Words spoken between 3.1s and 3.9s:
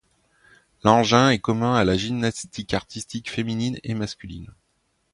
féminine